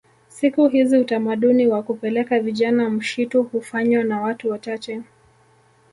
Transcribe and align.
Siku 0.27 0.67
hizi 0.67 0.97
utamaduni 0.97 1.67
wa 1.67 1.83
kupeleka 1.83 2.39
vijana 2.39 2.89
mshitu 2.89 3.43
hufanywa 3.43 4.03
na 4.03 4.21
watu 4.21 4.49
wachache 4.49 5.01